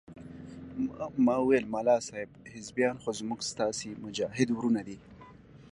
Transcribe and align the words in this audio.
ما 1.25 1.35
وويل 1.41 1.65
ملا 1.73 1.95
صاحب 2.07 2.29
حزبيان 2.53 2.95
خو 3.01 3.09
زموږ 3.19 3.39
ستاسې 3.51 3.89
مجاهد 4.03 4.47
ورونه 4.51 4.81
دي. 4.87 4.97